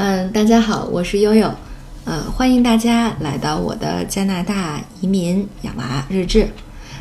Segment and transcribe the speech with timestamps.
[0.00, 1.52] 嗯，大家好，我是悠悠，
[2.04, 6.48] 呃，欢迎大家来到我的加拿大移民养娃日志。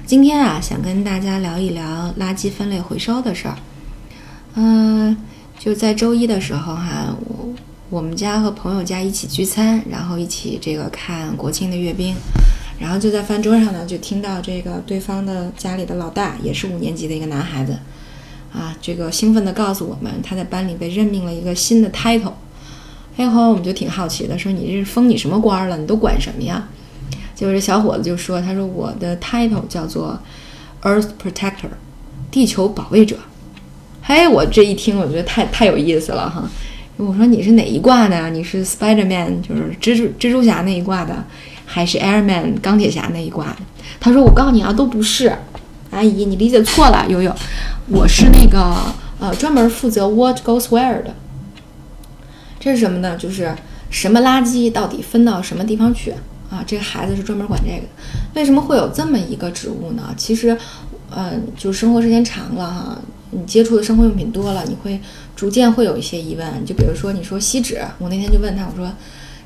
[0.04, 3.56] 今天啊，想跟大家聊一聊垃圾分类回收的事儿。
[4.56, 5.16] 嗯，
[5.60, 7.54] 就在周一的时候哈，我
[7.92, 12.16] 我们家和朋友家一起聚餐，然后一起这个看国庆的阅兵，
[12.80, 17.78] 然后就在饭桌上呢，就听到这个对方的家里的老大，也是五年级的一个男孩子，
[18.52, 22.34] 啊，这个兴奋地告诉我们，他在班里被任命了一个新的 title。
[23.18, 25.76] 哎，后来我们就挺好奇的，说你这是封你什么官了？
[25.78, 26.68] 你都管什么呀？
[27.34, 30.20] 结果这小伙子就说：“他说我的 title 叫做
[30.84, 31.70] Earth Protector，
[32.32, 33.18] 地球保卫者。”
[34.02, 36.48] 嘿，我这一听，我觉得太太有意思了哈。
[36.98, 38.30] 我说你是哪一挂的？
[38.30, 41.24] 你是 Spiderman，就是蜘蛛蜘蛛侠那一挂的，
[41.66, 43.56] 还是 Airman 钢铁侠那一挂？
[44.00, 45.36] 他说：“我告诉你啊，都不是。
[45.92, 47.36] 阿姨，你理解错了，悠悠，
[47.88, 48.76] 我是那个
[49.20, 51.14] 呃专门负责 What Goes Where 的。”
[52.68, 53.16] 这是什么呢？
[53.16, 53.56] 就是
[53.90, 56.12] 什么垃圾到底分到什么地方去
[56.50, 56.62] 啊？
[56.68, 57.88] 这个孩子是专门管这个。
[58.36, 60.14] 为什么会有这么一个职务呢？
[60.18, 60.58] 其实，
[61.16, 63.02] 嗯，就生活时间长了哈，
[63.32, 65.00] 你接触的生活用品多了，你会
[65.34, 66.66] 逐渐会有一些疑问。
[66.66, 68.92] 就比如说，你说锡纸，我那天就问他，我说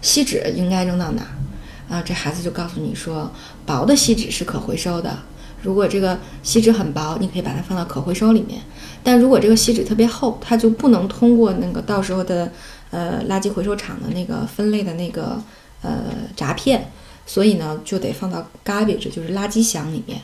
[0.01, 2.01] 锡纸应该扔到哪儿啊？
[2.03, 3.31] 这孩子就告诉你说，
[3.67, 5.15] 薄的锡纸是可回收的。
[5.61, 8.59] 如果这个锡纸很薄，你可以把它放到可回收里面。
[9.03, 12.51] 但如果这个锡纸特别厚，它就不能通过那个到时候的。
[12.91, 15.41] 呃，垃圾回收厂的那个分类的那个
[15.81, 16.03] 呃
[16.35, 16.91] 闸片，
[17.25, 20.21] 所以呢就得放到 garbage，就是垃圾箱里面。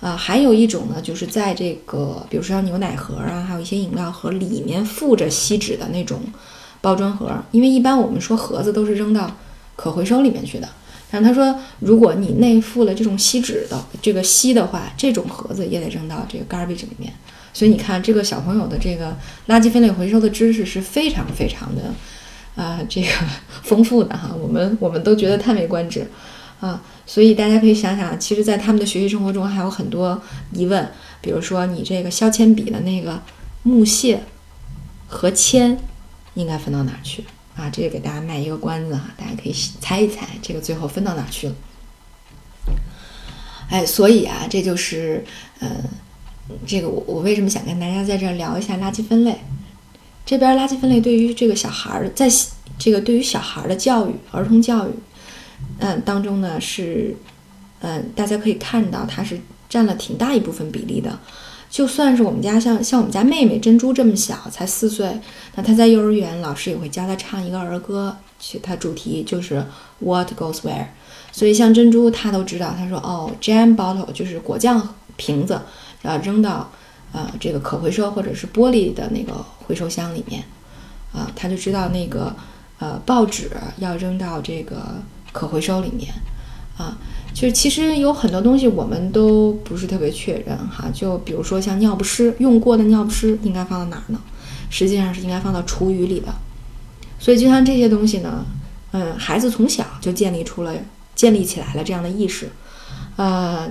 [0.00, 6.20] 啊，还有一种呢，就是在这个，比如说像牛奶盒啊，还有一些饮料盒里面附着锡纸的那种
[6.80, 9.36] 包装盒，因为一般我们说盒子都是扔到
[9.74, 10.68] 可回收里面去的。
[11.10, 17.12] 但他说，如果你内附了这种锡纸的这个锡的话，这种盒子也得扔到这个 garbage 里面。
[17.58, 19.16] 所以你看，这个小朋友的这个
[19.48, 21.92] 垃圾分类回收的知识是非常非常的，
[22.54, 23.08] 啊，这个
[23.64, 24.32] 丰富的哈。
[24.40, 26.08] 我们我们都觉得叹为观止，
[26.60, 30.88] 啊，所以大家可以想想，其实，在他们的学习生活中还有很多疑问，
[31.20, 33.20] 比如说你这个削铅笔的那个
[33.64, 34.22] 木屑
[35.08, 35.76] 和铅
[36.34, 37.24] 应该分到哪儿去
[37.56, 37.68] 啊？
[37.70, 41.54] 这个给大家卖一个关子哈，大家可以猜一猜，这个最后分到哪儿去了？
[43.68, 45.24] 哎，所以啊，这就是
[45.58, 45.82] 嗯。
[46.66, 49.36] 这个我我为什么想跟大家在这儿聊一下垃圾分类？
[50.24, 52.28] 这边垃圾分类对于这个小孩儿，在
[52.78, 54.92] 这个对于小孩儿的教育、儿童教育，
[55.78, 57.16] 嗯当中呢是，
[57.80, 61.18] 嗯大家可以看到它是占了挺大一部分比例的。
[61.70, 65.18] 就算是我们家像像我们家妹妹珍珠这么小，才四岁，
[65.54, 69.62] 那她在幼儿园老师也会教她唱一个儿歌，去她主题就是
[69.98, 70.86] What goes where。
[71.30, 75.60] 所以像珍珠她都知道，她说哦，jam bottle 就是果酱瓶子。
[76.02, 76.70] 要扔到，
[77.12, 80.44] 呃，这个可回收或者是玻璃的那个回收箱里面，
[81.12, 82.34] 啊，他就知道那个，
[82.78, 86.12] 呃，报纸要扔到这个可回收里面，
[86.76, 86.96] 啊，
[87.34, 94.20] 就是其实有很多东西我们都不是特别确认哈，就比如说像尿不湿，用过的尿不湿应该放到哪儿呢？
[94.70, 96.32] 实际上是应该放到厨余里的。
[97.18, 98.46] 所以就像这些东西呢，
[98.92, 100.72] 嗯，孩子从小就建立出了、
[101.16, 102.50] 建立起来了这样的意识，
[103.16, 103.68] 呃。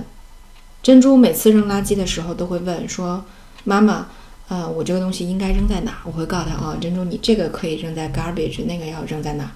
[0.82, 3.24] 珍珠每次扔垃圾的时候都会问说
[3.64, 4.06] ：“妈妈，
[4.48, 9.50] 呃，我这个东西应该扔在哪？”我会告诉他：“哦，珍珠，你这个可以扔在 garbage，那个要扔在哪儿？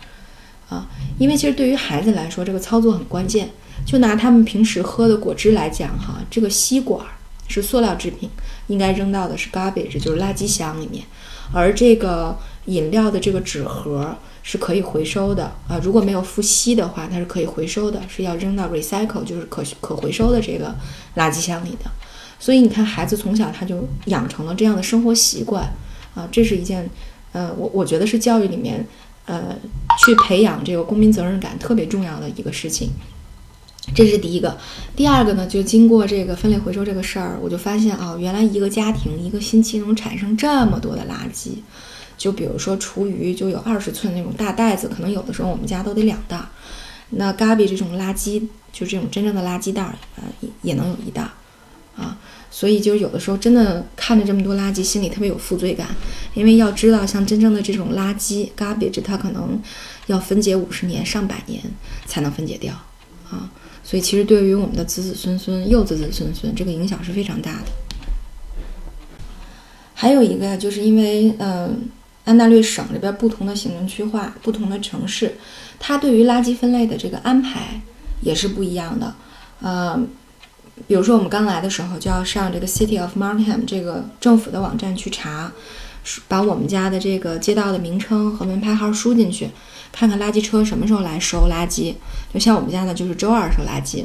[0.75, 0.87] 啊，
[1.19, 3.50] 因为其实对于孩子来说，这个操作很关键。
[3.87, 7.06] 就拿他们平时喝的果汁来讲，哈，这个吸管
[7.49, 8.28] 是塑料制品，
[8.66, 11.05] 应该扔到的是 garbage，就是垃圾箱里面，
[11.53, 20.75] 而这个饮料的这个纸盒。”是可以回收的啊，如果没有付息的话，它是可以回收的，是要扔到 recycle，就是可可回收的这个
[21.16, 21.91] 垃圾箱里的。
[22.38, 25.72] 所以你看，孩子从小他就养成了这样的生活习惯
[26.14, 26.91] 啊，这是一件，
[27.32, 28.84] 呃，我我觉得是教育里面，
[29.26, 29.56] 呃，
[30.04, 32.91] 去培养这个公民责任感特别重要的一个事情。
[33.94, 34.56] 这是第一个。
[34.97, 41.50] 第二个呢，就经过这个分类回收这个事儿，我就发现啊，原来一个家庭一个星期能产生这么多的垃圾。
[42.17, 46.41] 就比如说厨余，就有二十寸那种大袋子，可能有的时候我们家都得两袋。
[47.14, 48.41] 那 garbage 这种垃圾，
[48.73, 51.31] 就这种真正的垃圾袋儿，呃，也也能有一袋儿
[52.03, 52.17] 啊。
[52.50, 55.88] 所以就有的时候真的看着这么多垃圾，心里特别有负罪感，
[56.32, 59.61] 因为要知道，像真正的这种垃圾 garbage，它可能
[60.06, 61.61] 要分解五十年、上百年
[62.06, 62.73] 才能分解掉
[63.31, 63.50] 啊。
[63.85, 67.67] 所以其实对于我们的子子孙孙、又子子孙孙，这个影响是非常大的。
[69.93, 71.91] 还有一个，就是因为嗯。
[72.24, 75.36] 安大略省这边不同的行政区划、不同的城市，
[75.78, 77.80] 它对于垃圾分类的这个安排
[78.20, 79.14] 也是不一样的。
[79.60, 79.98] 呃，
[80.86, 85.52] 比如说我们刚来的时候就要上这个 City of Markham 这个政府的网站去查，
[86.28, 89.50] 把我们家的这个街道的名称和门牌号输进去，
[89.90, 91.94] 看看垃圾车什么时候来收垃圾。
[92.32, 94.04] 就像我们家呢，就是周二收垃圾。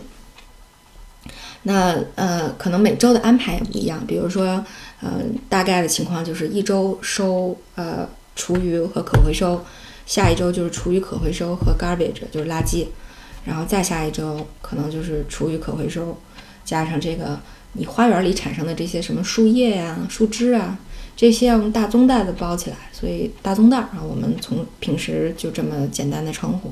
[1.67, 4.01] 那呃，可能每周的安排也不一样。
[4.07, 4.63] 比如说，
[5.01, 5.19] 呃，
[5.49, 9.61] 大概的情况就是一周收呃厨余和可回收，
[10.05, 12.85] 下一周就是厨余可回收和 garbage 就是垃圾，
[13.43, 16.17] 然后再下一周可能就是厨余可回收，
[16.63, 17.37] 加上这个
[17.73, 20.79] 你花园里产生的这些什么树叶呀、树枝啊，
[21.17, 26.71] 这些要用大棕袋子包起来，所以大棕袋儿啊，我们从平时就这么简单的称呼。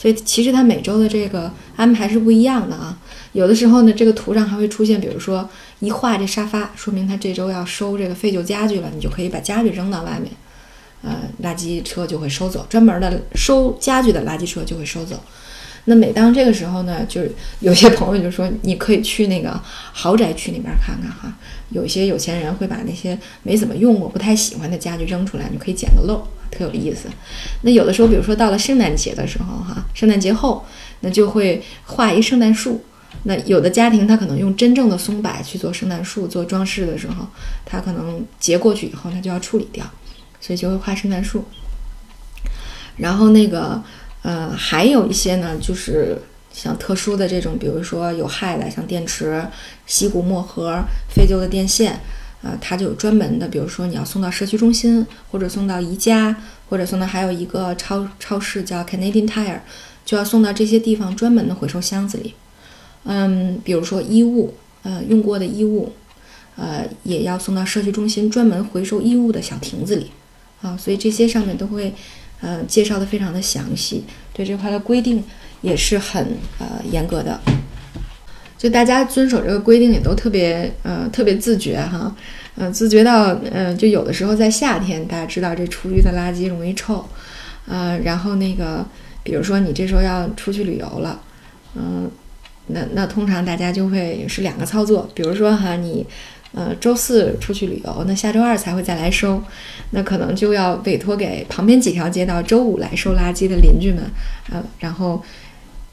[0.00, 2.96] 所以其实它每周的这个安排是不一样的啊。
[3.32, 5.46] 有的时候呢，这个图上还会出现，比如说
[5.80, 10.32] 一画这沙发，说明他这周要收这个废旧家具了，你就可以把家具扔到外面，
[11.02, 15.22] 呃，垃圾车就会收走，专门的收家具的垃圾车就会收走。
[15.86, 19.60] 那每当这个时候呢，就是有些朋友就说，你可以去那个
[19.92, 21.32] 豪宅区那边看看哈，
[21.70, 27.08] 有些有钱人会把那些没怎么用过、不太喜欢的家具扔出来，你可以捡个漏，特有意思。
[27.62, 30.64] 那有的时候，比如说到了圣诞节的时候哈，圣诞节后，
[31.00, 32.84] 那就会画一圣诞树。
[33.24, 37.26] 那有的家庭他可能用真正的松柏去做圣诞树做装饰的时候，
[37.64, 39.84] 他可能结过去以后他就要处理掉，
[40.40, 41.44] 所以就会画圣诞树。
[42.96, 43.82] 然后那个
[44.22, 46.18] 呃还有一些呢，就是
[46.52, 49.44] 像特殊的这种，比如说有害的，像电池、
[49.86, 50.82] 锡箔墨盒、
[51.14, 52.00] 废旧的电线，
[52.42, 56.36] 啊，它就有专门的，比如说你要送到社区中心，或者送到宜家，
[56.68, 59.60] 或者送到还有一个超超市叫 Canadian Tire，
[60.04, 62.34] 就要送到这些地方专门的回收箱子里。
[63.04, 65.92] 嗯，比如说衣物，呃，用过的衣物，
[66.56, 70.10] 呃，也要送到社区中心专门回收衣物的小亭子里，
[70.60, 71.94] 啊，所以这些上面都会，
[72.40, 75.22] 呃，介绍的非常的详细，对这块的规定
[75.60, 77.40] 也是很呃严格的，
[78.56, 82.14] 就大家遵守这个规定也都特别呃特别自觉哈，
[82.56, 87.04] 嗯，自觉到嗯，就有的时候在夏天，大家知道这厨余的垃圾容易臭，
[87.66, 88.86] 呃，然后那个
[89.22, 91.20] 比如说你这时候要出去旅游了，
[91.74, 92.10] 嗯。
[92.72, 96.06] 那那通常大家就会是两个操作，比如说哈，你
[96.52, 99.42] 呃周四出去旅游，那下周二才会再来收，
[99.90, 104.02] 那可能就要委托给旁边几条街道周五来收垃圾的邻居们，
[104.50, 105.22] 呃，然后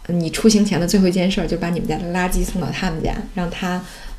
[0.07, 3.73] 你出行前的最后一件事儿就把你们家的垃圾送到他们家，让他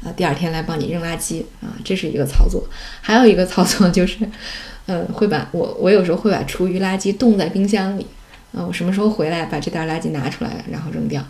[0.04, 2.62] 啊第二天来帮你扔垃圾啊，这是一个操作。
[3.02, 4.18] 还有一个操作就是，
[4.86, 8.06] 呃，会把我我有时候会把厨余垃圾冻在冰箱里，
[8.52, 11.24] 啊，我什么时候回来把这袋垃圾拿出来，然后扔掉。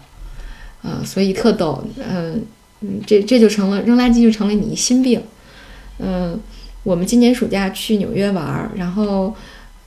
[0.80, 2.40] 啊，所以特逗，嗯
[2.80, 5.20] 嗯，这这就成了扔垃圾就成了你心病，
[5.98, 6.38] 嗯，
[6.84, 9.34] 我们今年暑假去纽约玩，然后，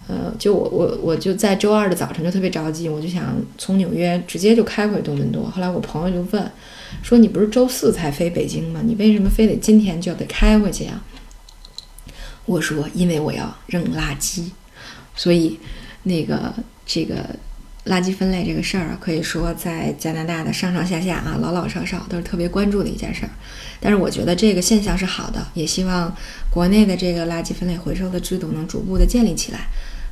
[0.07, 5.49] 呃，就我我我就在周二的早晨就特别着急，我就想从纽约直接就开回多伦多。
[5.49, 6.51] 后来我朋友就问，
[7.01, 8.81] 说你不是周四才飞北京吗？
[8.83, 11.01] 你为什么非得今天就得开回去啊？
[12.45, 14.49] 我说因为我要扔垃圾，
[15.15, 15.57] 所以
[16.03, 16.53] 那个
[16.85, 17.15] 这个。
[17.85, 23.29] 垃圾分类这个事儿啊，可以说在加拿大的上上下下啊，老老少少都是特别关注的一件事儿。
[23.79, 26.15] 但是我觉得这个现象是好的，也希望
[26.51, 29.67] 国内的这个垃圾分类回收的制度能逐步的建立起来。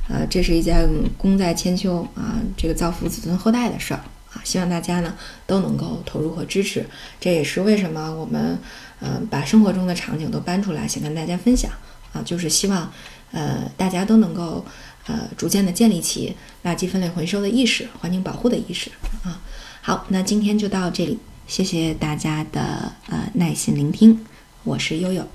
[0.08, 4.00] 呃，这是一件功在千秋啊，这个造福子孙后代的事儿
[4.32, 5.14] 啊，希望大家呢
[5.46, 6.84] 都能够投入和支持。
[7.20, 8.58] 这也是为什么我们
[8.98, 11.70] 呃把生活中的场景都搬出来，想跟大家分享
[12.12, 12.92] 啊，就是希望
[13.32, 14.64] 呃大家都能够。
[15.06, 18.92] 呃，逐渐的建立起垃圾分类回收的意识，环境保护的意识
[19.24, 19.40] 啊。
[19.80, 24.24] 好，那今天就到这里，谢谢大家的呃耐心聆听，
[24.62, 25.26] 我是悠悠。